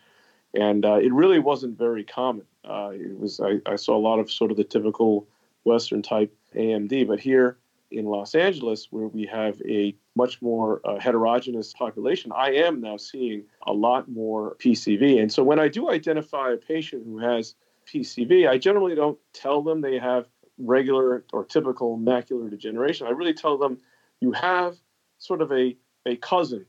and 0.53 0.85
uh, 0.85 0.95
it 0.95 1.11
really 1.13 1.39
wasn't 1.39 1.77
very 1.77 2.03
common. 2.03 2.45
Uh, 2.63 2.91
it 2.93 3.17
was 3.17 3.39
I, 3.39 3.59
I, 3.65 3.75
saw 3.75 3.95
a 3.95 3.99
lot 3.99 4.19
of 4.19 4.29
sort 4.29 4.51
of 4.51 4.57
the 4.57 4.63
typical 4.63 5.27
Western 5.63 6.03
type 6.03 6.35
AMD, 6.55 7.07
but 7.07 7.19
here 7.19 7.57
in 7.89 8.05
Los 8.05 8.35
Angeles, 8.35 8.87
where 8.91 9.07
we 9.07 9.25
have 9.25 9.61
a 9.67 9.95
much 10.15 10.41
more 10.41 10.81
uh, 10.85 10.99
heterogeneous 10.99 11.73
population, 11.73 12.31
I 12.35 12.51
am 12.51 12.81
now 12.81 12.97
seeing 12.97 13.43
a 13.65 13.73
lot 13.73 14.07
more 14.07 14.55
PCV. 14.59 15.19
And 15.19 15.31
so 15.31 15.43
when 15.43 15.59
I 15.59 15.67
do 15.67 15.89
identify 15.89 16.51
a 16.51 16.57
patient 16.57 17.03
who 17.05 17.17
has 17.19 17.55
PCV, 17.91 18.47
I 18.47 18.57
generally 18.57 18.95
don't 18.95 19.19
tell 19.33 19.61
them 19.61 19.81
they 19.81 19.99
have 19.99 20.27
regular 20.57 21.25
or 21.33 21.45
typical 21.45 21.97
macular 21.97 22.49
degeneration. 22.49 23.07
I 23.07 23.11
really 23.11 23.33
tell 23.33 23.57
them 23.57 23.79
you 24.19 24.31
have 24.31 24.77
sort 25.17 25.41
of 25.41 25.51
a, 25.51 25.75
a 26.05 26.15
cousin 26.17 26.65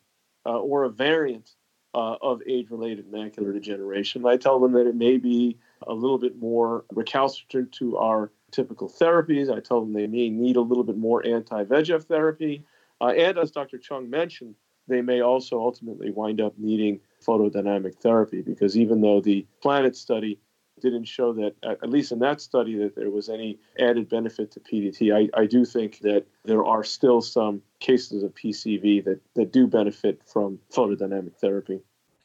uh, 0.47 0.59
or 0.59 0.85
a 0.85 0.91
variant 0.91 1.51
uh, 1.95 2.17
of 2.23 2.41
age 2.47 2.71
related 2.71 3.11
macular 3.11 3.53
degeneration. 3.53 4.27
I 4.27 4.37
tell 4.37 4.59
them 4.59 4.73
that 4.73 4.87
it 4.87 4.95
may 4.95 5.19
be 5.19 5.59
a 5.87 5.93
little 5.93 6.19
bit 6.19 6.39
more 6.39 6.85
recalcitrant 6.93 7.73
to 7.73 7.99
our 7.99 8.33
typical 8.51 8.89
therapies. 8.89 9.55
I 9.55 9.61
tell 9.61 9.81
them 9.81 9.93
they 9.93 10.07
may 10.07 10.31
need 10.31 10.57
a 10.57 10.61
little 10.61 10.85
bit 10.85 10.97
more 10.97 11.25
anti 11.27 11.65
VEGF 11.65 12.05
therapy. 12.05 12.65
Uh, 13.01 13.09
and 13.09 13.39
as 13.39 13.51
Dr. 13.51 13.79
Cheung 13.79 14.09
mentioned, 14.09 14.55
they 14.89 15.03
may 15.03 15.21
also 15.21 15.61
ultimately 15.61 16.11
wind 16.11 16.41
up 16.41 16.55
needing 16.57 17.01
photodynamic 17.25 17.97
therapy 17.97 18.43
because 18.43 18.77
even 18.77 19.01
though 19.01 19.21
the 19.21 19.47
PLANET 19.63 19.97
study 19.97 20.39
didn't 20.83 21.05
show 21.05 21.33
that, 21.33 21.55
at 21.63 21.89
least 21.89 22.13
in 22.13 22.19
that 22.19 22.41
study, 22.41 22.77
that 22.79 22.95
there 22.95 23.11
was 23.11 23.29
any 23.29 23.59
added 23.79 24.09
benefit 24.09 24.51
to 24.53 24.61
PDT. 24.61 25.15
I, 25.15 25.41
I 25.41 25.47
do 25.47 25.65
think 25.65 26.01
that 26.01 26.27
there 26.45 26.65
are 26.65 26.85
still 26.85 27.23
some 27.23 27.63
cases 27.81 28.23
of 28.23 28.35
PCV 28.35 29.05
that, 29.05 29.21
that 29.35 29.53
do 29.53 29.67
benefit 29.67 30.21
from 30.27 30.59
photodynamic 30.71 31.37
therapy. 31.37 31.81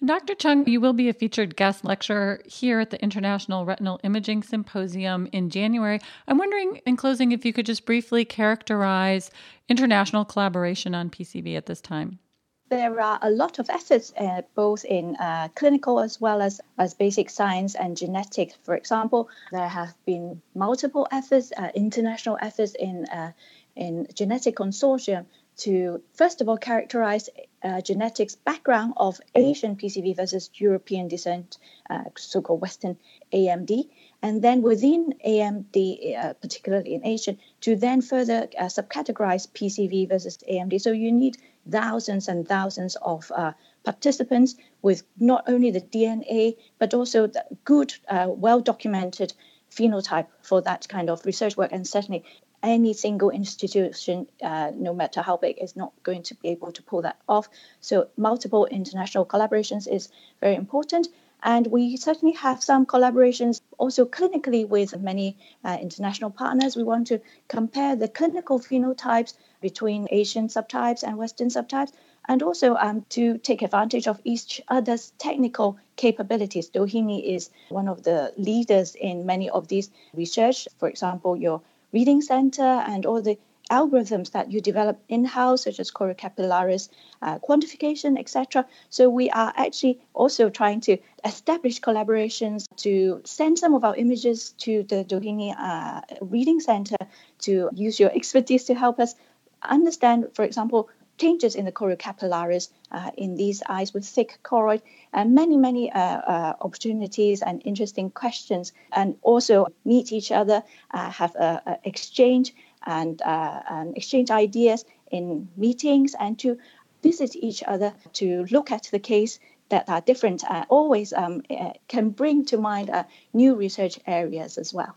Dr. 0.06 0.36
Cheung, 0.36 0.68
you 0.68 0.80
will 0.80 0.94
be 0.94 1.10
a 1.10 1.14
featured 1.14 1.56
guest 1.56 1.84
lecturer 1.84 2.40
here 2.46 2.80
at 2.80 2.92
the 2.92 3.02
International 3.02 3.66
Retinal 3.66 4.00
Imaging 4.04 4.44
Symposium 4.44 5.28
in 5.32 5.50
January. 5.50 6.00
I'm 6.28 6.38
wondering, 6.38 6.82
in 6.86 6.98
closing, 6.98 7.32
if 7.32 7.44
you 7.44 7.52
could 7.52 7.66
just 7.66 7.84
briefly 7.84 8.24
characterize 8.24 9.32
international 9.68 10.24
collaboration 10.24 10.94
on 10.94 11.10
PCV 11.10 11.58
at 11.58 11.66
this 11.66 11.82
time 11.82 12.20
there 12.69 13.00
are 13.00 13.19
a 13.21 13.29
lot 13.29 13.59
of 13.59 13.69
efforts 13.69 14.13
uh, 14.17 14.41
both 14.55 14.83
in 14.83 15.15
uh, 15.15 15.47
clinical 15.55 16.00
as 16.00 16.19
well 16.19 16.41
as, 16.41 16.59
as 16.77 16.93
basic 16.93 17.29
science 17.29 17.75
and 17.75 17.95
genetics. 17.95 18.55
For 18.63 18.75
example, 18.75 19.29
there 19.51 19.67
have 19.67 19.93
been 20.05 20.41
multiple 20.53 21.07
efforts, 21.12 21.51
uh, 21.57 21.69
international 21.75 22.38
efforts 22.41 22.75
in, 22.77 23.05
uh, 23.05 23.31
in 23.75 24.07
genetic 24.13 24.55
consortium 24.57 25.25
to, 25.57 26.03
first 26.13 26.41
of 26.41 26.50
all, 26.50 26.57
characterize 26.57 27.29
uh, 27.63 27.81
genetics 27.81 28.36
background 28.36 28.93
of 28.97 29.19
Asian 29.33 29.75
PCV 29.75 30.15
versus 30.15 30.51
European 30.53 31.07
descent, 31.07 31.57
uh, 31.89 32.03
so-called 32.15 32.62
Western 32.62 32.95
AMD, 33.33 33.89
and 34.21 34.43
then 34.43 34.62
within 34.62 35.15
AMD, 35.25 36.39
particularly 36.41 36.93
in 36.93 37.05
Asian, 37.05 37.39
to 37.62 37.75
then 37.75 38.01
further 38.01 38.47
subcategorize 38.59 39.47
PCV 39.47 40.07
versus 40.07 40.38
AMD. 40.47 40.79
So 40.79 40.91
you 40.91 41.12
need 41.12 41.38
thousands 41.69 42.27
and 42.27 42.47
thousands 42.47 42.95
of 43.01 43.31
uh, 43.36 43.53
participants 43.83 44.55
with 44.81 45.03
not 45.19 45.43
only 45.47 45.71
the 45.71 45.81
DNA, 45.81 46.57
but 46.79 46.93
also 46.93 47.27
the 47.27 47.45
good, 47.65 47.93
uh, 48.07 48.27
well 48.29 48.62
documented 48.62 49.33
phenotype 49.71 50.27
for 50.41 50.62
that 50.62 50.88
kind 50.88 51.09
of 51.09 51.25
research 51.25 51.57
work. 51.57 51.71
And 51.71 51.88
certainly, 51.88 52.24
any 52.63 52.93
single 52.93 53.29
institution, 53.29 54.27
uh, 54.41 54.71
no 54.75 54.93
matter 54.93 55.21
how 55.21 55.38
big, 55.38 55.57
is 55.62 55.75
not 55.75 55.91
going 56.03 56.24
to 56.24 56.36
be 56.36 56.50
able 56.50 56.71
to 56.71 56.81
pull 56.83 57.01
that 57.03 57.17
off. 57.29 57.50
So, 57.81 58.07
multiple 58.17 58.65
international 58.65 59.25
collaborations 59.25 59.88
is 59.88 60.09
very 60.41 60.55
important. 60.55 61.07
And 61.43 61.67
we 61.67 61.97
certainly 61.97 62.33
have 62.36 62.63
some 62.63 62.86
collaborations 62.86 63.62
also 63.77 64.05
clinically 64.05 64.67
with 64.67 65.00
many 65.00 65.38
uh, 65.63 65.77
international 65.79 66.31
partners. 66.31 66.75
We 66.75 66.83
want 66.83 67.07
to 67.07 67.21
compare 67.47 67.95
the 67.95 68.07
clinical 68.07 68.59
phenotypes 68.59 69.33
between 69.62 70.08
Asian 70.12 70.48
subtypes 70.48 71.04
and 71.04 71.18
Western 71.18 71.50
subtypes, 71.50 71.92
and 72.28 72.44
also 72.44 72.76
um, 72.76 73.06
to 73.10 73.38
take 73.38 73.62
advantage 73.62 74.08
of 74.08 74.20
each 74.24 74.62
other's 74.68 75.12
technical 75.18 75.78
capabilities. 75.96 76.70
Doheny 76.70 77.24
is 77.24 77.50
one 77.70 77.88
of 77.88 78.04
the 78.04 78.34
leaders 78.38 78.96
in 78.96 79.26
many 79.26 79.50
of 79.50 79.68
these 79.68 79.90
research. 80.14 80.68
For 80.78 80.90
example, 80.90 81.36
your 81.36 81.62
reading 81.94 82.22
center 82.22 82.64
and 82.64 83.06
all 83.06 83.22
the 83.22 83.38
algorithms 83.70 84.32
that 84.32 84.52
you 84.52 84.62
develop 84.62 85.00
in-house, 85.10 85.64
such 85.64 85.80
as 85.80 85.92
choriocapillaris, 85.92 86.90
uh, 87.22 87.40
quantification, 87.40 88.18
etc. 88.18 88.66
So 88.90 89.10
we 89.10 89.30
are 89.30 89.54
actually 89.56 90.00
also 90.14 90.50
trying 90.50 90.82
to 90.82 90.98
establish 91.26 91.82
collaborations 91.82 92.66
to 92.78 93.22
send 93.26 93.60
some 93.60 93.74
of 93.74 93.84
our 93.84 93.96
images 93.96 94.52
to 94.60 94.84
the 94.84 95.04
Doheny 95.04 95.54
uh, 95.58 96.02
Reading 96.22 96.60
Center 96.60 96.98
to 97.40 97.70
use 97.74 98.00
your 98.00 98.12
expertise 98.14 98.66
to 98.66 98.76
help 98.76 99.00
us 99.00 99.16
understand, 99.64 100.28
for 100.34 100.44
example, 100.44 100.90
changes 101.18 101.56
in 101.56 101.66
the 101.66 101.72
choriocapillaris 101.72 102.70
uh, 102.92 103.12
in 103.18 103.36
these 103.36 103.64
eyes 103.68 103.94
with 103.94 104.06
thick 104.06 104.40
choroid, 104.44 104.82
and 105.14 105.34
many, 105.34 105.58
many 105.58 105.92
uh, 105.92 106.00
uh, 106.00 106.54
opportunities 106.62 107.42
and 107.42 107.62
interesting 107.66 108.10
questions, 108.10 108.72
and 108.92 109.18
also 109.22 109.68
meet 109.84 110.12
each 110.12 110.32
other, 110.32 110.64
uh, 110.92 111.10
have 111.10 111.36
a, 111.36 111.80
exchange 111.84 112.54
and, 112.86 113.22
uh, 113.22 113.62
and 113.70 113.98
exchange 113.98 114.30
ideas 114.30 114.86
in 115.12 115.50
meetings, 115.58 116.16
and 116.20 116.38
to 116.40 116.58
visit 117.02 117.36
each 117.36 117.64
other 117.64 117.94
to 118.14 118.46
look 118.52 118.72
at 118.72 118.84
the 118.92 119.00
case 119.00 119.40
that 119.70 119.90
are 119.90 120.02
different. 120.02 120.44
Uh, 120.44 120.66
always 120.70 121.14
um, 121.14 121.42
can 121.88 122.10
bring 122.10 122.46
to 122.46 122.58
mind 122.58 122.90
new 123.34 123.56
research 123.56 124.00
areas 124.08 124.58
as 124.58 124.74
well. 124.74 124.96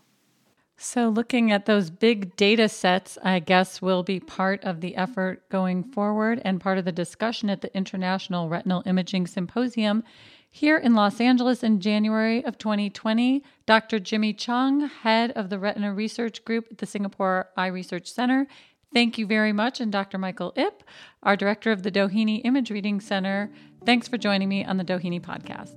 So, 0.83 1.09
looking 1.09 1.51
at 1.51 1.67
those 1.67 1.91
big 1.91 2.35
data 2.35 2.67
sets, 2.67 3.15
I 3.21 3.37
guess, 3.37 3.83
will 3.83 4.01
be 4.01 4.19
part 4.19 4.63
of 4.63 4.81
the 4.81 4.95
effort 4.95 5.47
going 5.49 5.83
forward 5.83 6.41
and 6.43 6.59
part 6.59 6.79
of 6.79 6.85
the 6.85 6.91
discussion 6.91 7.51
at 7.51 7.61
the 7.61 7.71
International 7.77 8.49
Retinal 8.49 8.81
Imaging 8.87 9.27
Symposium 9.27 10.03
Here 10.49 10.79
in 10.79 10.95
Los 10.95 11.21
Angeles 11.21 11.61
in 11.61 11.81
January 11.81 12.43
of 12.43 12.57
2020, 12.57 13.43
Dr. 13.67 13.99
Gemmy 13.99 14.35
Cheung, 14.35 14.89
head 14.89 15.29
of 15.33 15.51
the 15.51 15.59
Retina 15.59 15.93
Research 15.93 16.43
Group 16.45 16.65
at 16.71 16.79
the 16.79 16.87
Singapore 16.87 17.51
Eye 17.55 17.67
Research 17.67 18.11
Center, 18.11 18.47
thank 18.91 19.19
you 19.19 19.27
very 19.27 19.53
much. 19.53 19.79
And 19.79 19.91
Dr. 19.91 20.17
Michael 20.17 20.51
Ip, 20.55 20.83
our 21.21 21.35
director 21.35 21.71
of 21.71 21.83
the 21.83 21.91
Doheny 21.91 22.41
Image 22.43 22.71
Reading 22.71 22.99
Center, 22.99 23.51
thanks 23.85 24.07
for 24.07 24.17
joining 24.17 24.49
me 24.49 24.65
on 24.65 24.77
the 24.77 24.83
Doheny 24.83 25.21
podcast. 25.21 25.75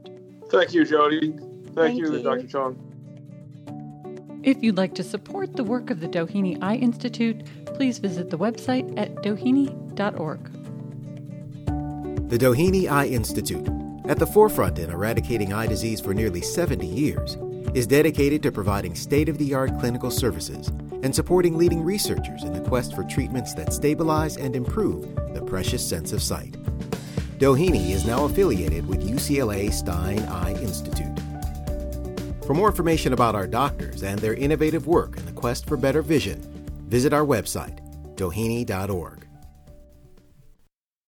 Thank 0.49 0.73
you, 0.73 0.87
Jody. 0.87 1.33
Thank, 1.33 1.75
Thank 1.75 1.99
you, 1.99 2.17
you. 2.17 2.23
Dr. 2.23 2.45
Cheung. 2.45 2.94
If 4.45 4.63
you'd 4.63 4.77
like 4.77 4.95
to 4.97 5.03
support 5.03 5.57
the 5.57 5.65
work 5.65 5.89
of 5.89 6.01
the 6.01 6.07
Doheny 6.07 6.63
Eye 6.63 6.77
Institute, 6.77 7.47
please 7.65 7.97
visit 7.97 8.29
the 8.29 8.37
website 8.37 8.93
at 8.99 9.15
doheny.org. 9.17 10.53
The 12.29 12.37
Doheny 12.37 12.91
Eye 12.91 13.07
Institute, 13.07 13.67
at 14.07 14.19
the 14.19 14.27
forefront 14.27 14.79
in 14.79 14.91
eradicating 14.91 15.55
eye 15.55 15.67
disease 15.67 15.99
for 15.99 16.13
nearly 16.13 16.43
70 16.43 16.87
years, 16.87 17.39
is 17.75 17.87
dedicated 17.87 18.43
to 18.43 18.53
providing 18.53 18.95
state 18.95 19.31
of 19.31 19.39
the 19.39 19.55
art 19.55 19.79
clinical 19.81 20.11
services 20.11 20.69
and 21.03 21.15
supporting 21.15 21.57
leading 21.57 21.83
researchers 21.83 22.43
in 22.43 22.53
the 22.53 22.69
quest 22.69 22.95
for 22.95 23.05
treatments 23.05 23.55
that 23.55 23.73
stabilize 23.73 24.37
and 24.37 24.55
improve 24.55 25.15
the 25.33 25.41
precious 25.41 25.87
sense 25.87 26.13
of 26.13 26.23
sight. 26.23 26.53
Doheny 27.39 27.93
is 27.93 28.05
now 28.07 28.27
affiliated 28.27 28.87
with 28.87 29.09
UCLA 29.09 29.73
Stein 29.73 30.21
Eye 30.21 30.53
Institute. 30.61 31.04
For 32.47 32.53
more 32.53 32.69
information 32.69 33.15
about 33.15 33.35
our 33.35 33.47
doctors 33.47 34.03
and 34.03 34.19
their 34.19 34.35
innovative 34.35 34.87
work 34.87 35.17
in 35.17 35.25
the 35.25 35.33
quest 35.33 35.67
for 35.67 35.79
better 35.79 36.03
vision, 36.03 36.41
visit 36.89 37.15
our 37.15 37.25
website, 37.25 37.81
doheny.org. 38.17 39.24